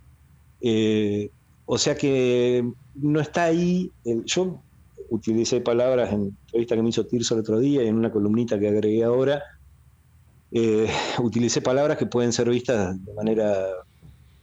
Eh, 0.60 1.32
o 1.66 1.78
sea 1.78 1.96
que 1.96 2.70
no 2.96 3.22
está 3.22 3.46
ahí. 3.46 3.90
yo 4.26 4.60
utilicé 5.10 5.62
palabras 5.62 6.12
en 6.12 6.36
entrevista 6.46 6.76
que 6.76 6.82
me 6.82 6.90
hizo 6.90 7.06
Tirso 7.06 7.34
el 7.36 7.42
otro 7.42 7.60
día 7.60 7.82
y 7.82 7.88
en 7.88 7.96
una 7.96 8.12
columnita 8.12 8.60
que 8.60 8.68
agregué 8.68 9.06
ahora. 9.06 9.42
Eh, 10.52 10.90
utilicé 11.20 11.62
palabras 11.62 11.98
que 11.98 12.08
pueden 12.08 12.34
ser 12.34 12.50
vistas 12.50 12.94
de 13.06 13.14
manera, 13.14 13.68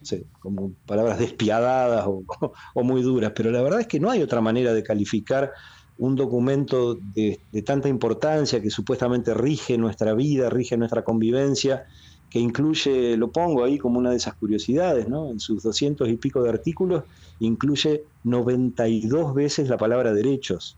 no 0.01 0.07
sé, 0.07 0.25
como 0.41 0.73
palabras 0.87 1.19
despiadadas 1.19 2.07
o, 2.07 2.23
o, 2.75 2.83
muy 2.83 3.03
duras, 3.03 3.33
pero 3.37 3.51
la 3.51 3.61
verdad 3.61 3.81
es 3.81 3.87
que 3.87 4.01
no 4.01 4.11
hay 4.11 4.23
otra 4.23 4.41
manera 4.41 4.73
de 4.73 4.83
calificar 4.83 5.53
un 5.99 6.15
documento 6.15 6.95
de, 6.95 7.41
tanta 7.65 7.89
importancia 7.89 8.63
que 8.63 8.71
supuestamente 8.71 9.35
rige 9.35 9.77
nuestra 9.77 10.15
vida, 10.15 10.49
rige 10.49 10.77
nuestra 10.77 11.03
convivencia, 11.03 11.87
que 12.31 12.39
incluye, 12.39 13.17
lo 13.17 13.31
pongo 13.31 13.65
ahí 13.65 13.79
como 13.79 13.99
una 13.99 14.11
de 14.11 14.17
esas 14.17 14.35
curiosidades, 14.35 15.09
¿no? 15.09 15.31
En 15.31 15.41
sus 15.41 15.63
doscientos 15.63 16.09
y 16.09 16.17
pico 16.17 16.43
de 16.43 16.51
artículos, 16.51 17.05
incluye 17.41 18.05
92 18.25 19.35
veces 19.35 19.69
la 19.69 19.79
palabra 19.79 20.13
derechos. 20.13 20.77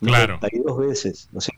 Claro. 0.00 0.34
92 0.34 0.78
veces. 0.78 1.28
O 1.34 1.40
sea, 1.40 1.54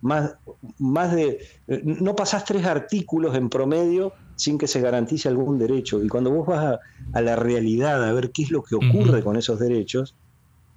más, 0.00 0.34
más 0.78 1.14
de. 1.14 1.38
No 1.66 2.14
pasás 2.14 2.44
tres 2.44 2.64
artículos 2.64 3.34
en 3.34 3.48
promedio 3.48 4.12
sin 4.36 4.58
que 4.58 4.68
se 4.68 4.80
garantice 4.80 5.28
algún 5.28 5.58
derecho. 5.58 6.02
Y 6.02 6.08
cuando 6.08 6.30
vos 6.30 6.46
vas 6.46 6.78
a, 7.12 7.20
la 7.20 7.36
realidad, 7.36 8.08
a 8.08 8.12
ver 8.12 8.30
qué 8.30 8.42
es 8.42 8.50
lo 8.50 8.62
que 8.62 8.74
ocurre 8.74 9.22
con 9.22 9.36
esos 9.36 9.58
derechos, 9.58 10.14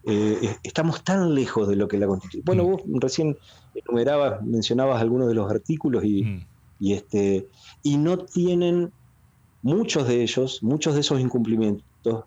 eh, 0.05 0.57
estamos 0.63 1.03
tan 1.03 1.33
lejos 1.33 1.67
de 1.67 1.75
lo 1.75 1.87
que 1.87 1.97
la 1.97 2.07
Constitución. 2.07 2.43
Bueno, 2.45 2.63
mm. 2.63 2.71
vos 2.71 2.81
recién 3.01 3.37
enumerabas, 3.75 4.43
mencionabas 4.43 5.01
algunos 5.01 5.27
de 5.27 5.35
los 5.35 5.49
artículos 5.49 6.03
y, 6.03 6.23
mm. 6.23 6.45
y, 6.79 6.93
este, 6.93 7.47
y 7.83 7.97
no 7.97 8.17
tienen, 8.17 8.91
muchos 9.63 10.07
de 10.07 10.21
ellos, 10.21 10.61
muchos 10.61 10.93
de 10.93 10.99
esos 10.99 11.19
incumplimientos, 11.19 11.85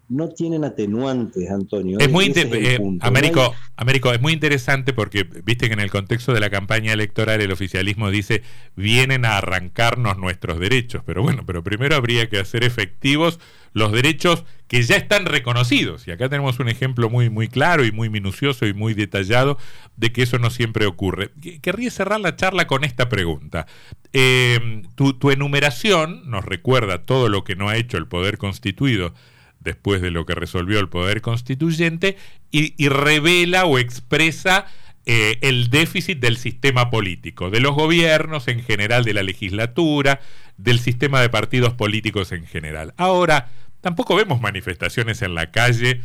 no 0.09 0.29
tienen 0.29 0.65
atenuantes, 0.65 1.51
Antonio. 1.51 1.99
Es 1.99 2.11
muy 2.11 2.33
eh, 2.35 2.79
Américo, 3.01 3.55
Américo, 3.77 4.13
es 4.13 4.21
muy 4.21 4.33
interesante 4.33 4.93
porque 4.93 5.25
viste 5.25 5.69
que 5.69 5.75
en 5.75 5.81
el 5.81 5.91
contexto 5.91 6.33
de 6.33 6.41
la 6.41 6.51
campaña 6.51 6.93
electoral 6.93 7.41
el 7.41 7.53
oficialismo 7.53 8.11
dice 8.11 8.43
vienen 8.75 9.25
a 9.25 9.39
arrancarnos 9.39 10.19
nuestros 10.19 10.59
derechos, 10.59 11.03
pero 11.05 11.23
bueno, 11.23 11.45
pero 11.47 11.63
primero 11.63 11.97
habría 11.97 12.29
que 12.29 12.39
hacer 12.39 12.65
efectivos 12.65 13.39
los 13.73 13.93
derechos 13.93 14.45
que 14.69 14.83
ya 14.83 14.97
están 14.97 15.27
reconocidos. 15.27 16.09
Y 16.09 16.11
acá 16.11 16.31
tenemos 16.31 16.59
un 16.59 16.71
ejemplo 16.71 17.11
muy, 17.11 17.29
muy 17.29 17.49
claro 17.49 17.85
y 17.85 17.93
muy 17.93 18.09
minucioso 18.09 18.67
y 18.67 18.73
muy 18.73 18.95
detallado 18.95 19.59
de 19.97 20.13
que 20.13 20.23
eso 20.23 20.39
no 20.39 20.49
siempre 20.49 20.87
ocurre. 20.87 21.31
Querría 21.61 21.91
cerrar 21.91 22.21
la 22.21 22.37
charla 22.37 22.67
con 22.67 22.85
esta 22.85 23.11
pregunta. 23.11 23.67
Eh, 24.15 24.83
tu, 24.95 25.13
tu 25.13 25.31
enumeración 25.31 26.23
nos 26.31 26.47
recuerda 26.47 27.03
todo 27.03 27.29
lo 27.29 27.45
que 27.45 27.55
no 27.55 27.69
ha 27.69 27.77
hecho 27.77 27.99
el 27.99 28.07
poder 28.07 28.39
constituido 28.39 29.13
después 29.67 30.01
de 30.01 30.11
lo 30.11 30.25
que 30.25 30.35
resolvió 30.35 30.81
el 30.81 30.89
Poder 30.89 31.21
Constituyente, 31.21 32.17
y, 32.51 32.89
revela 32.89 33.67
o 33.67 33.79
expresa 33.79 34.65
eh, 35.05 35.37
el 35.43 35.69
déficit 35.69 36.19
del 36.19 36.39
sistema 36.39 36.89
político, 36.89 37.51
de 37.51 37.61
los 37.61 37.75
gobiernos 37.75 38.49
en 38.49 38.63
general, 38.63 39.05
de 39.05 39.13
la 39.13 39.23
legislatura, 39.23 40.21
del 40.57 40.79
sistema 40.79 41.21
de 41.21 41.29
partidos 41.29 41.75
políticos 41.75 42.33
en 42.33 42.47
general. 42.47 42.95
Ahora, 42.97 43.51
tampoco 43.83 44.17
vemos 44.17 44.41
manifestaciones 44.41 45.21
en 45.21 45.35
la 45.35 45.51
calle 45.51 46.01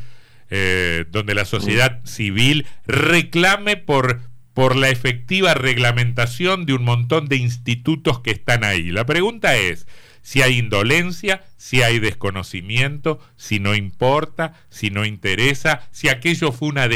eh, 0.50 1.06
donde 1.10 1.34
la 1.34 1.46
sociedad 1.46 2.04
civil 2.04 2.66
reclame 2.86 3.78
por, 3.78 4.20
por 4.54 4.76
la 4.76 4.90
efectiva 4.90 5.54
reglamentación 5.54 6.66
de 6.66 6.74
un 6.74 6.84
montón 6.84 7.30
de 7.30 7.38
institutos 7.38 8.20
que 8.20 8.32
están 8.32 8.66
ahí. 8.66 8.92
La 8.92 9.06
pregunta 9.06 9.56
es, 9.56 9.88
si 10.22 10.42
hay 10.42 10.60
indolencia, 10.60 11.44
si 11.58 11.82
hay 11.82 12.00
desconocimiento, 12.00 13.20
si 13.38 13.60
no 13.60 13.76
importa, 13.76 14.54
si 14.70 14.90
no 14.90 15.06
interesa, 15.06 15.88
si 15.92 16.10
aquello 16.10 16.52
fue 16.52 16.70
una 16.70 16.88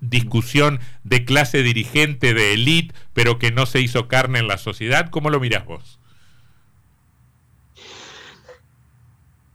discusión 0.00 0.80
de 1.04 1.24
clase 1.24 1.62
dirigente, 1.62 2.34
de 2.34 2.54
élite, 2.54 2.94
pero 3.12 3.38
que 3.38 3.52
no 3.52 3.66
se 3.66 3.80
hizo 3.80 4.08
carne 4.08 4.40
en 4.40 4.48
la 4.48 4.58
sociedad, 4.58 5.10
¿cómo 5.10 5.30
lo 5.30 5.40
mirás 5.40 5.66
vos? 5.66 5.98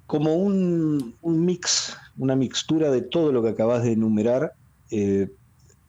Como 0.05 0.35
un, 0.35 1.15
mix, 1.21 1.97
una 2.17 2.35
mixtura 2.35 2.91
de 2.91 3.01
todo 3.01 3.33
lo 3.33 3.43
que 3.43 3.49
acabas 3.49 3.83
de 3.83 3.91
enumerar, 3.91 4.53
eh, 4.89 5.29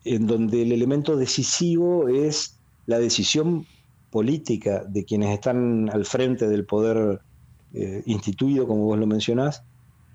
en 0.05 0.27
donde 0.27 0.63
el 0.63 0.73
elemento 0.73 1.17
decisivo 1.17 2.09
es 2.09 2.59
la 2.87 2.99
decisión 2.99 3.67
política 4.11 4.83
de 4.89 5.05
quienes 5.05 5.31
están 5.35 5.91
al 5.91 6.05
frente 6.05 6.49
del 6.49 6.65
poder 6.65 7.21
eh, 7.75 8.03
instituido, 8.07 8.67
como 8.67 8.85
vos 8.85 8.99
lo 8.99 9.07
mencionás, 9.07 9.63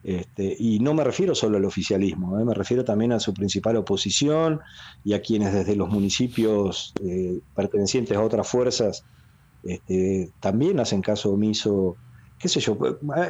este, 0.04 0.56
y 0.60 0.80
no 0.80 0.94
me 0.94 1.04
refiero 1.04 1.34
solo 1.34 1.58
al 1.58 1.66
oficialismo, 1.66 2.40
eh, 2.40 2.44
me 2.44 2.54
refiero 2.54 2.84
también 2.84 3.14
a 3.14 3.20
su 3.20 3.34
principal 3.34 3.78
oposición 3.78 4.60
y 5.04 5.14
a 5.14 5.22
quienes 5.22 5.54
desde 5.54 5.76
los 5.76 5.90
municipios 5.90 6.94
eh, 7.02 7.40
pertenecientes 7.56 8.18
a 8.18 8.22
otras 8.22 8.48
fuerzas 8.48 9.06
este, 9.64 10.32
también 10.42 10.82
hacen 10.82 11.02
caso 11.02 11.32
omiso, 11.32 11.96
qué 12.38 12.50
sé 12.50 12.60
yo, 12.60 12.78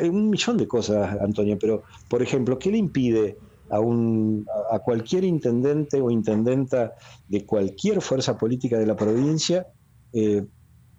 un 0.09 0.29
millón 0.31 0.57
de 0.57 0.67
cosas, 0.67 1.15
Antonio, 1.21 1.57
pero 1.59 1.83
por 2.09 2.23
ejemplo, 2.23 2.57
¿qué 2.57 2.71
le 2.71 2.77
impide 2.79 3.37
a, 3.69 3.79
un, 3.79 4.45
a 4.71 4.79
cualquier 4.79 5.25
intendente 5.25 6.01
o 6.01 6.09
intendenta 6.09 6.93
de 7.27 7.45
cualquier 7.45 8.01
fuerza 8.01 8.35
política 8.35 8.79
de 8.79 8.87
la 8.87 8.95
provincia 8.95 9.67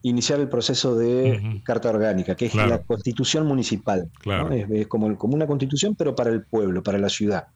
iniciar 0.05 0.39
el 0.39 0.51
proceso 0.51 0.95
de 0.97 1.63
carta 1.65 1.89
orgánica, 1.89 2.35
que 2.35 2.45
es 2.45 2.55
la 2.55 2.83
constitución 2.83 3.47
municipal. 3.47 4.11
Es, 4.53 4.87
como, 4.87 5.17
como, 5.17 5.35
una 5.35 5.47
constitución, 5.47 5.95
pero 5.97 6.15
para 6.15 6.29
el 6.29 6.45
pueblo, 6.45 6.83
para 6.83 6.99
la 6.99 7.09
ciudad. 7.09 7.47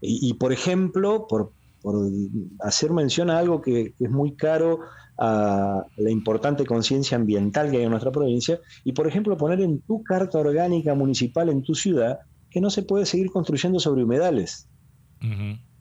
Y, 0.00 0.32
por 0.34 0.50
ejemplo, 0.50 1.26
por, 1.28 1.52
hacer 2.60 2.90
mención 2.92 3.28
a 3.28 3.38
algo 3.38 3.60
que, 3.60 3.92
es 3.98 4.10
muy 4.10 4.34
caro 4.34 4.80
a 5.18 5.84
la 5.98 6.10
importante 6.10 6.64
conciencia 6.64 7.18
ambiental 7.18 7.70
que 7.70 7.76
hay 7.76 7.82
en 7.84 7.90
nuestra 7.90 8.10
provincia, 8.10 8.58
y 8.82 8.92
por 8.92 9.06
ejemplo 9.06 9.36
poner 9.36 9.60
en 9.60 9.80
tu 9.82 10.02
carta 10.02 10.38
orgánica 10.38 10.94
municipal 10.94 11.50
en 11.50 11.62
tu 11.62 11.74
ciudad 11.74 12.20
que 12.48 12.62
no 12.62 12.70
se 12.70 12.82
puede 12.82 13.04
seguir 13.04 13.30
construyendo 13.30 13.78
sobre 13.78 14.04
humedales, 14.04 14.70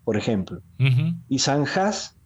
por 0.03 0.17
ejemplo. 0.17 0.61
Y 1.29 1.39
zanjas 1.39 2.17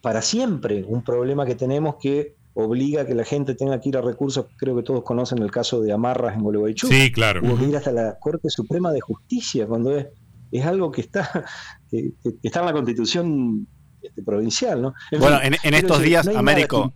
para 0.00 0.22
siempre 0.22 0.84
un 0.86 1.02
problema 1.02 1.44
que 1.46 1.56
tenemos 1.56 1.96
que 2.00 2.36
obliga 2.54 3.02
a 3.02 3.06
que 3.06 3.14
la 3.14 3.24
gente 3.24 3.54
tenga 3.54 3.80
que 3.80 3.88
ir 3.88 3.96
a 3.96 4.00
recursos, 4.00 4.46
creo 4.56 4.76
que 4.76 4.82
todos 4.82 5.02
conocen 5.02 5.38
el 5.38 5.50
caso 5.50 5.80
de 5.80 5.92
Amarras 5.92 6.34
en 6.34 6.42
Gualeguaychú. 6.42 6.88
Sí, 6.88 7.12
claro. 7.12 7.40
Hubo 7.44 7.58
que 7.58 7.66
ir 7.66 7.76
hasta 7.76 7.92
la 7.92 8.18
Corte 8.18 8.50
Suprema 8.50 8.92
de 8.92 9.00
Justicia, 9.00 9.66
cuando 9.66 9.96
es, 9.96 10.06
es 10.50 10.66
algo 10.66 10.90
que 10.90 11.02
está, 11.02 11.44
que, 11.90 12.12
está 12.42 12.60
en 12.60 12.66
la 12.66 12.72
Constitución 12.72 13.66
este, 14.02 14.22
provincial, 14.22 14.80
¿no? 14.80 14.94
bueno, 15.18 15.40
en, 15.42 15.74
estos 15.74 16.00
días, 16.00 16.26
Américo, 16.26 16.92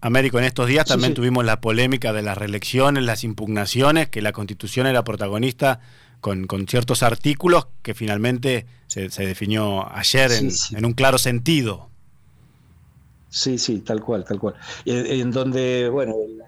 Américo, 0.00 0.38
en 0.38 0.44
estos 0.44 0.68
días 0.68 0.86
también 0.86 1.12
tuvimos 1.12 1.44
la 1.44 1.60
polémica 1.60 2.12
de 2.12 2.22
las 2.22 2.38
reelecciones, 2.38 3.02
las 3.02 3.24
impugnaciones, 3.24 4.08
que 4.08 4.22
la 4.22 4.32
Constitución 4.32 4.86
era 4.86 5.02
protagonista 5.02 5.80
con, 6.20 6.46
ciertos 6.68 7.02
artículos 7.02 7.66
que 7.82 7.92
finalmente 7.92 8.66
se, 8.86 9.08
definió 9.08 9.92
ayer 9.94 10.30
en, 10.32 10.84
un 10.84 10.92
claro 10.92 11.18
sentido. 11.18 11.90
Sí, 13.34 13.58
sí, 13.58 13.80
tal 13.80 14.00
cual, 14.00 14.24
tal 14.24 14.38
cual. 14.38 14.54
En, 14.84 15.32
donde, 15.32 15.88
bueno, 15.88 16.14
el, 16.24 16.40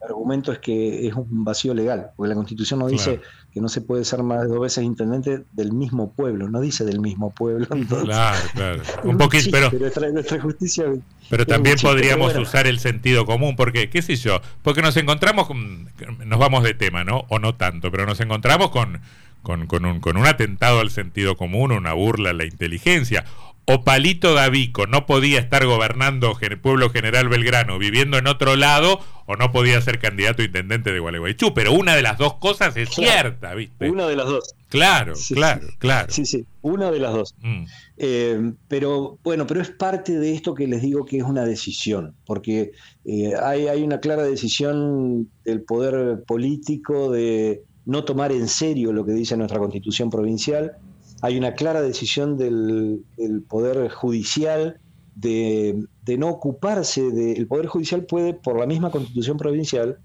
argumento 0.00 0.52
es 0.52 0.60
que 0.60 1.08
es 1.08 1.14
un 1.14 1.42
vacío 1.44 1.74
legal, 1.74 2.12
porque 2.16 2.28
la 2.28 2.36
Constitución 2.36 2.78
no 2.78 2.86
dice 2.86 3.20
que 3.52 3.60
no 3.60 3.68
se 3.68 3.80
puede 3.80 4.04
ser 4.04 4.22
más 4.22 4.42
de 4.42 4.46
dos 4.46 4.60
veces 4.60 4.84
intendente 4.84 5.42
del 5.50 5.72
mismo 5.72 6.12
pueblo, 6.12 6.48
no 6.48 6.60
dice 6.60 6.84
del 6.84 7.00
mismo 7.00 7.30
pueblo. 7.30 7.66
claro, 7.66 8.38
claro. 8.54 8.82
Un 9.02 9.18
poquito, 9.18 9.50
pero, 9.50 10.12
nuestra 10.12 10.40
justicia. 10.40 10.84
Pero 11.28 11.44
también 11.44 11.76
podríamos 11.82 12.36
usar 12.36 12.68
el 12.68 12.78
sentido 12.78 13.26
común, 13.26 13.56
porque, 13.56 13.90
qué 13.90 14.00
sé 14.00 14.14
yo, 14.14 14.40
porque 14.62 14.80
nos 14.80 14.96
encontramos, 14.96 15.48
con, 15.48 15.90
nos 16.24 16.38
vamos 16.38 16.62
de 16.62 16.74
tema, 16.74 17.02
¿no? 17.02 17.24
O 17.30 17.40
no 17.40 17.56
tanto, 17.56 17.90
pero 17.90 18.06
nos 18.06 18.20
encontramos 18.20 18.70
con, 18.70 19.00
con, 19.42 19.66
con, 19.66 19.84
un, 19.84 19.98
con 19.98 20.16
un 20.16 20.26
atentado 20.26 20.78
al 20.78 20.90
sentido 20.90 21.36
común, 21.36 21.72
una 21.72 21.94
burla 21.94 22.30
a 22.30 22.32
la 22.32 22.44
inteligencia, 22.44 23.24
o 23.72 23.84
Palito 23.84 24.34
Davico 24.34 24.86
no 24.86 25.06
podía 25.06 25.40
estar 25.40 25.64
gobernando 25.64 26.36
el 26.42 26.58
pueblo 26.58 26.90
general 26.90 27.28
Belgrano 27.28 27.78
viviendo 27.78 28.18
en 28.18 28.26
otro 28.26 28.56
lado 28.56 29.00
o 29.26 29.36
no 29.36 29.50
podía 29.50 29.80
ser 29.80 29.98
candidato 29.98 30.42
a 30.42 30.44
intendente 30.44 30.92
de 30.92 30.98
Gualeguaychú, 30.98 31.54
pero 31.54 31.72
una 31.72 31.94
de 31.94 32.02
las 32.02 32.18
dos 32.18 32.34
cosas 32.34 32.76
es 32.76 32.90
cierta, 32.90 33.54
¿viste? 33.54 33.88
Una 33.88 34.06
de 34.06 34.16
las 34.16 34.26
dos. 34.26 34.54
Claro, 34.68 35.14
claro, 35.28 35.66
claro. 35.78 36.12
Sí, 36.12 36.26
sí, 36.26 36.44
una 36.60 36.90
de 36.90 36.98
las 36.98 37.14
dos. 37.14 37.34
Mm. 37.40 37.64
Eh, 37.96 38.52
pero 38.68 39.18
bueno, 39.22 39.46
pero 39.46 39.62
es 39.62 39.70
parte 39.70 40.18
de 40.18 40.34
esto 40.34 40.54
que 40.54 40.66
les 40.66 40.82
digo 40.82 41.06
que 41.06 41.18
es 41.18 41.24
una 41.24 41.44
decisión, 41.44 42.14
porque 42.26 42.72
eh, 43.06 43.32
hay, 43.42 43.68
hay 43.68 43.82
una 43.82 44.00
clara 44.00 44.24
decisión 44.24 45.30
del 45.44 45.62
poder 45.62 46.24
político 46.24 47.10
de 47.10 47.62
no 47.86 48.04
tomar 48.04 48.32
en 48.32 48.48
serio 48.48 48.92
lo 48.92 49.06
que 49.06 49.12
dice 49.12 49.36
nuestra 49.36 49.58
constitución 49.58 50.10
provincial 50.10 50.76
hay 51.22 51.38
una 51.38 51.54
clara 51.54 51.80
decisión 51.80 52.36
del, 52.36 53.04
Poder 53.48 53.88
Judicial 53.90 54.80
de, 55.14 55.86
no 56.18 56.28
ocuparse 56.28 57.10
de... 57.10 57.32
El 57.34 57.46
Poder 57.46 57.66
Judicial 57.66 58.04
puede, 58.04 58.34
por 58.34 58.58
la 58.58 58.66
misma 58.66 58.90
constitución 58.90 59.36
provincial, 59.38 59.98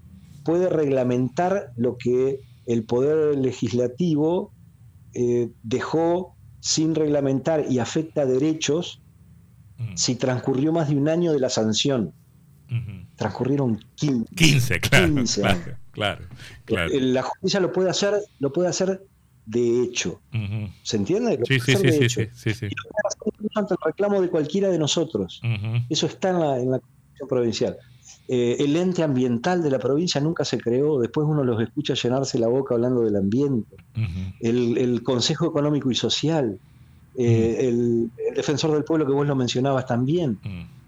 puede 0.44 0.68
reglamentar 0.68 1.72
lo 1.76 1.98
que 1.98 2.40
el 2.66 2.84
Poder 2.84 3.36
Legislativo 3.36 4.52
eh, 5.12 5.50
dejó 5.64 6.36
sin 6.60 6.94
reglamentar 6.94 7.66
y 7.68 7.80
afecta 7.80 8.24
derechos 8.24 9.02
mm. 9.78 9.96
si 9.96 10.14
transcurrió 10.14 10.72
más 10.72 10.88
de 10.88 10.96
un 10.96 11.08
año 11.08 11.32
de 11.32 11.40
la 11.40 11.50
sanción. 11.50 12.14
Transcurrieron 13.16 13.80
15. 13.96 14.34
15, 14.36 14.80
claro, 14.80 15.14
claro, 15.90 16.24
claro, 16.66 16.92
eh, 16.92 17.00
La 17.00 17.22
justicia 17.22 17.58
lo 17.58 17.72
puede 17.72 17.90
hacer, 17.90 18.14
lo 18.38 18.52
puede 18.52 18.68
hacer 18.68 19.02
de 19.48 19.82
hecho. 19.82 20.20
¿Se 20.82 20.96
entiende? 20.98 21.40
Sí, 21.46 21.58
sí, 21.58 21.76
sí, 21.76 22.08
sí, 22.08 22.28
sí, 22.34 22.54
sí, 22.54 22.68
ante 23.54 23.74
el 23.74 23.78
reclamo 23.84 24.20
de 24.20 24.28
cualquiera 24.28 24.68
de 24.68 24.78
nosotros. 24.78 25.40
Eso 25.88 26.06
está 26.06 26.30
en 26.30 26.40
la, 26.40 26.58
en 26.58 26.70
la 26.70 26.78
Constitución 26.78 27.28
Provincial. 27.28 27.76
Eh, 28.28 28.56
el 28.60 28.76
ente 28.76 29.02
ambiental 29.02 29.62
de 29.62 29.70
la 29.70 29.78
provincia 29.78 30.20
nunca 30.20 30.44
se 30.44 30.58
creó, 30.58 31.00
después 31.00 31.26
uno 31.26 31.44
los 31.44 31.62
escucha 31.62 31.94
llenarse 31.94 32.38
la 32.38 32.48
boca 32.48 32.74
hablando 32.74 33.00
del 33.00 33.16
ambiente. 33.16 33.74
el, 34.40 35.02
Consejo 35.02 35.46
Económico 35.46 35.90
y 35.90 35.94
Social, 35.94 36.58
eh, 37.16 37.56
el, 37.60 38.10
Defensor 38.36 38.72
del 38.72 38.84
Pueblo 38.84 39.06
que 39.06 39.12
vos 39.12 39.26
lo 39.26 39.34
mencionabas 39.34 39.86
también. 39.86 40.38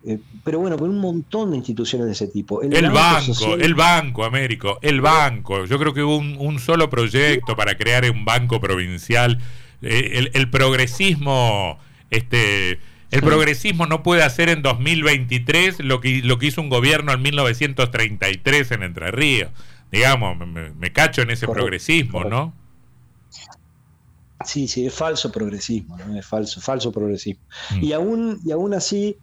Eh, 0.02 0.18
pero 0.44 0.60
bueno, 0.60 0.78
con 0.78 0.88
un 0.88 0.98
montón 0.98 1.50
de 1.50 1.58
instituciones 1.58 2.06
de 2.06 2.12
ese 2.12 2.28
tipo. 2.28 2.62
El, 2.62 2.90
banco, 2.90 3.54
el 3.56 3.74
banco, 3.74 4.24
Américo, 4.24 4.78
el 4.80 5.00
banco. 5.00 5.66
Yo 5.66 5.78
creo 5.78 5.92
que 5.92 6.02
hubo 6.02 6.16
un, 6.16 6.58
solo 6.58 6.88
proyecto 6.88 7.54
para 7.54 7.76
crear 7.76 8.10
un 8.10 8.24
banco 8.24 8.60
provincial. 8.60 9.38
Eh, 9.82 10.30
el, 10.32 10.50
progresismo, 10.50 11.78
este, 12.10 12.80
el 13.10 13.20
progresismo 13.20 13.86
no 13.86 14.02
puede 14.02 14.22
hacer 14.22 14.48
en 14.48 14.62
2023 14.62 15.80
lo 15.80 16.00
que, 16.00 16.22
lo 16.22 16.38
que 16.38 16.46
hizo 16.46 16.62
un 16.62 16.70
gobierno 16.70 17.12
en 17.12 17.20
1933 17.20 18.70
en 18.70 18.82
Entre 18.82 19.10
Ríos. 19.10 19.50
Digamos, 19.92 20.38
me, 20.46 20.92
cacho 20.92 21.22
en 21.22 21.30
ese 21.30 21.46
progresismo, 21.46 22.24
¿no? 22.24 22.54
Sí, 24.44 24.68
sí, 24.68 24.86
es 24.86 24.94
falso 24.94 25.30
progresismo, 25.30 25.98
¿no? 25.98 26.16
Es 26.16 26.24
falso, 26.24 26.60
falso 26.60 26.90
progresismo. 26.92 27.42
Mm. 27.70 27.84
Y 27.84 27.92
aún, 27.92 28.40
y 28.44 28.52
aún 28.52 28.72
así, 28.72 29.18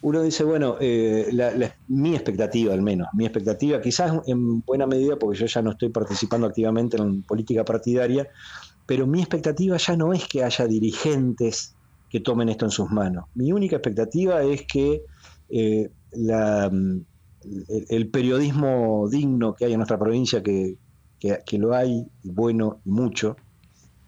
uno 0.00 0.22
dice, 0.22 0.44
bueno, 0.44 0.76
eh, 0.80 1.28
mi 1.88 2.14
expectativa 2.14 2.72
al 2.72 2.82
menos, 2.82 3.08
mi 3.14 3.24
expectativa, 3.24 3.80
quizás 3.80 4.12
en 4.26 4.60
buena 4.60 4.86
medida, 4.86 5.18
porque 5.18 5.38
yo 5.38 5.46
ya 5.46 5.62
no 5.62 5.72
estoy 5.72 5.88
participando 5.88 6.46
activamente 6.46 6.96
en 6.96 7.22
política 7.22 7.64
partidaria, 7.64 8.28
pero 8.86 9.06
mi 9.06 9.20
expectativa 9.20 9.76
ya 9.76 9.96
no 9.96 10.12
es 10.12 10.26
que 10.28 10.44
haya 10.44 10.66
dirigentes 10.66 11.74
que 12.08 12.20
tomen 12.20 12.48
esto 12.48 12.64
en 12.64 12.70
sus 12.70 12.90
manos. 12.90 13.26
Mi 13.34 13.52
única 13.52 13.76
expectativa 13.76 14.42
es 14.42 14.62
que 14.66 15.02
eh, 15.50 15.90
el, 17.88 18.10
periodismo 18.10 19.08
digno 19.10 19.54
que 19.54 19.64
hay 19.66 19.72
en 19.72 19.78
nuestra 19.78 19.98
provincia, 19.98 20.42
que, 20.42 20.76
que 21.18 21.58
lo 21.58 21.74
hay, 21.74 22.06
bueno 22.22 22.80
y 22.84 22.90
mucho, 22.90 23.36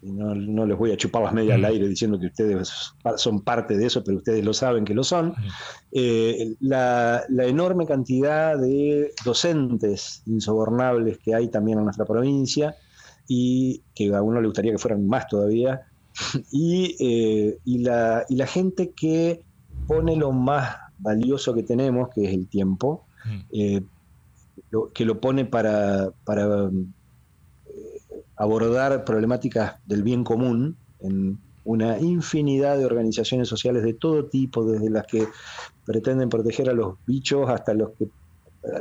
no, 0.01 0.65
les 0.65 0.77
voy 0.77 0.91
a 0.91 0.97
chupar 0.97 1.23
las 1.23 1.33
medias 1.33 1.55
al 1.55 1.61
mm. 1.61 1.65
aire 1.65 1.87
diciendo 1.87 2.19
que 2.19 2.27
ustedes 2.27 2.93
son 3.17 3.41
parte 3.41 3.77
de 3.77 3.85
eso, 3.85 4.03
pero 4.03 4.17
ustedes 4.17 4.43
lo 4.43 4.53
saben 4.53 4.83
que 4.83 4.93
lo 4.93 5.03
son. 5.03 5.29
Mm. 5.29 5.33
Eh, 5.91 6.55
la, 6.59 7.23
enorme 7.29 7.85
cantidad 7.85 8.57
de 8.57 9.13
docentes 9.23 10.23
insobornables 10.25 11.19
que 11.19 11.35
hay 11.35 11.49
también 11.49 11.77
en 11.77 11.85
nuestra 11.85 12.05
provincia 12.05 12.75
y 13.27 13.83
que 13.93 14.13
a 14.13 14.21
uno 14.21 14.41
le 14.41 14.47
gustaría 14.47 14.71
que 14.71 14.77
fueran 14.77 15.07
más 15.07 15.27
todavía, 15.27 15.81
y, 16.51 16.95
eh, 16.99 17.57
y, 17.63 17.79
la, 17.79 18.25
y 18.27 18.35
la 18.35 18.47
gente 18.47 18.91
que 18.91 19.43
pone 19.87 20.15
lo 20.15 20.31
más 20.31 20.77
valioso 20.97 21.53
que 21.53 21.63
tenemos, 21.63 22.09
que 22.09 22.25
es 22.25 22.33
el 22.33 22.47
tiempo, 22.47 23.05
mm. 23.25 23.39
eh, 23.53 23.81
que 24.93 25.05
lo 25.05 25.19
pone 25.19 25.45
para, 25.45 26.11
para 26.23 26.69
abordar 28.41 29.05
problemáticas 29.05 29.75
del 29.85 30.01
bien 30.01 30.23
común 30.23 30.75
en 30.99 31.37
una 31.63 31.99
infinidad 31.99 32.75
de 32.75 32.85
organizaciones 32.85 33.47
sociales 33.47 33.83
de 33.83 33.93
todo 33.93 34.25
tipo, 34.25 34.65
desde 34.65 34.89
las 34.89 35.05
que 35.05 35.27
pretenden 35.85 36.27
proteger 36.27 36.67
a 36.67 36.73
los 36.73 36.95
bichos 37.05 37.47
hasta 37.51 37.75
los 37.75 37.91
que 37.91 38.07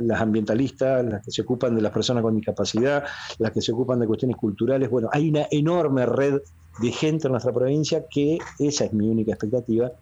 las 0.00 0.20
ambientalistas, 0.20 1.04
las 1.04 1.22
que 1.22 1.30
se 1.30 1.42
ocupan 1.42 1.74
de 1.74 1.82
las 1.82 1.92
personas 1.92 2.22
con 2.22 2.36
discapacidad, 2.36 3.04
las 3.38 3.50
que 3.50 3.60
se 3.60 3.72
ocupan 3.72 4.00
de 4.00 4.06
cuestiones 4.06 4.38
culturales. 4.38 4.88
Bueno, 4.88 5.10
hay 5.12 5.28
una 5.28 5.46
enorme 5.50 6.06
red 6.06 6.40
de 6.80 6.92
gente 6.92 7.28
en 7.28 7.32
nuestra 7.32 7.52
provincia 7.52 8.06
que, 8.10 8.38
esa 8.58 8.86
es 8.86 8.94
mi 8.94 9.08
única 9.08 9.32
expectativa, 9.32 9.92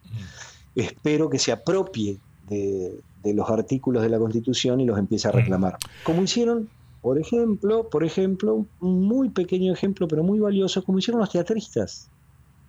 espero 0.77 1.29
que 1.29 1.41
se 1.41 1.51
apropie 1.51 2.19
de, 2.49 3.01
de, 3.25 3.35
los 3.35 3.51
artículos 3.51 4.05
de 4.05 4.09
la 4.09 4.19
Constitución 4.19 4.81
y 4.81 4.87
los 4.87 4.99
empiece 4.99 5.27
a 5.27 5.33
reclamar. 5.33 5.79
Como 6.05 6.23
hicieron 6.23 6.69
por 7.01 7.19
ejemplo, 7.19 7.89
por 7.89 8.05
ejemplo, 8.05 8.67
un 8.81 9.07
muy 9.07 9.31
pequeño 9.31 9.73
ejemplo, 9.73 10.09
pero 10.09 10.23
muy 10.23 10.41
valioso, 10.41 10.83
como 10.83 10.99
hicieron 10.99 11.21
los 11.21 11.31
teatristas. 11.31 12.11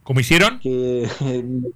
¿Cómo 0.03 0.19
hicieron? 0.19 0.59
Que 0.59 1.07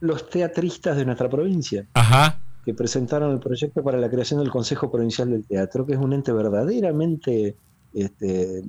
los 0.00 0.28
teatristas 0.28 0.96
de 0.96 1.04
nuestra 1.04 1.28
provincia. 1.28 1.86
Ajá. 1.94 2.40
Que 2.64 2.74
presentaron 2.74 3.32
el 3.32 3.40
proyecto 3.40 3.82
para 3.82 3.98
la 3.98 4.10
creación 4.10 4.40
del 4.40 4.50
Consejo 4.50 4.90
Provincial 4.90 5.30
del 5.30 5.44
Teatro, 5.44 5.86
que 5.86 5.92
es 5.94 5.98
un 5.98 6.12
ente 6.12 6.32
verdaderamente 6.32 7.56
este, 7.94 8.62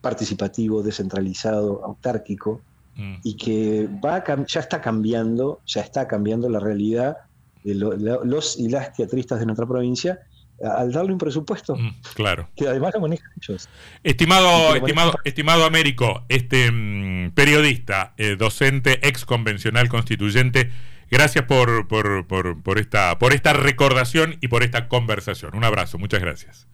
participativo, 0.00 0.82
descentralizado, 0.82 1.84
autárquico, 1.84 2.60
mm. 2.96 3.14
y 3.22 3.34
que 3.34 3.88
va 4.04 4.24
ya 4.46 4.60
está 4.60 4.80
cambiando, 4.80 5.60
ya 5.66 5.80
está 5.80 6.06
cambiando 6.06 6.48
la 6.48 6.60
realidad 6.60 7.16
de 7.64 7.74
los 7.74 8.58
y 8.58 8.68
las 8.68 8.92
teatristas 8.92 9.40
de 9.40 9.46
nuestra 9.46 9.66
provincia 9.66 10.20
al 10.62 10.92
darle 10.92 11.12
un 11.12 11.18
presupuesto. 11.18 11.76
Mm, 11.76 11.96
claro. 12.14 12.48
Que 12.56 12.68
además 12.68 12.92
lo 12.94 13.00
manejan 13.00 13.30
ellos. 13.40 13.68
Estimado, 14.02 14.74
estimado, 14.74 15.14
estimado 15.24 15.64
Américo, 15.64 16.24
este 16.28 16.70
mm, 16.70 17.30
periodista, 17.32 18.14
eh, 18.16 18.36
docente, 18.36 19.06
ex 19.06 19.24
convencional 19.24 19.88
constituyente, 19.88 20.70
gracias 21.10 21.44
por, 21.44 21.86
por, 21.86 22.26
por, 22.26 22.62
por, 22.62 22.78
esta, 22.78 23.18
por 23.18 23.32
esta 23.32 23.52
recordación 23.52 24.36
y 24.40 24.48
por 24.48 24.62
esta 24.62 24.88
conversación. 24.88 25.54
Un 25.54 25.64
abrazo, 25.64 25.98
muchas 25.98 26.20
gracias. 26.20 26.66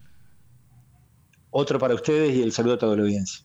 Otro 1.51 1.79
para 1.79 1.93
ustedes 1.93 2.35
y 2.35 2.41
el 2.41 2.51
saludo 2.51 2.73
a 2.73 2.77
toda 2.77 2.95
la 2.95 3.03
audiencia. 3.03 3.44